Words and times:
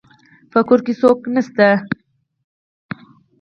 په 0.51 0.59
کور 0.67 0.79
کې 0.85 0.93
څوک 1.01 1.19
نشته 1.33 1.67